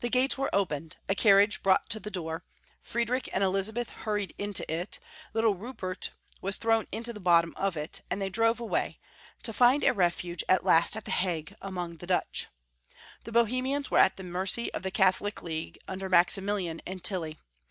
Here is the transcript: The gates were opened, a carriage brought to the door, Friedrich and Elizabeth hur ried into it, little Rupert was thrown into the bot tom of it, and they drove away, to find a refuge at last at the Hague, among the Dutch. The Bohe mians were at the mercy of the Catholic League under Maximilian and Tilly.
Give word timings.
The 0.00 0.10
gates 0.10 0.36
were 0.36 0.54
opened, 0.54 0.98
a 1.08 1.14
carriage 1.14 1.62
brought 1.62 1.88
to 1.88 1.98
the 1.98 2.10
door, 2.10 2.44
Friedrich 2.78 3.26
and 3.32 3.42
Elizabeth 3.42 3.88
hur 3.88 4.16
ried 4.16 4.34
into 4.36 4.70
it, 4.70 4.98
little 5.32 5.54
Rupert 5.54 6.10
was 6.42 6.56
thrown 6.58 6.86
into 6.92 7.10
the 7.14 7.20
bot 7.20 7.42
tom 7.44 7.54
of 7.56 7.74
it, 7.74 8.02
and 8.10 8.20
they 8.20 8.28
drove 8.28 8.60
away, 8.60 9.00
to 9.44 9.54
find 9.54 9.82
a 9.82 9.94
refuge 9.94 10.44
at 10.46 10.66
last 10.66 10.94
at 10.94 11.06
the 11.06 11.10
Hague, 11.10 11.56
among 11.62 11.94
the 11.96 12.06
Dutch. 12.06 12.48
The 13.24 13.32
Bohe 13.32 13.62
mians 13.62 13.88
were 13.90 13.96
at 13.96 14.18
the 14.18 14.24
mercy 14.24 14.70
of 14.74 14.82
the 14.82 14.90
Catholic 14.90 15.42
League 15.42 15.78
under 15.88 16.10
Maximilian 16.10 16.82
and 16.86 17.02
Tilly. 17.02 17.38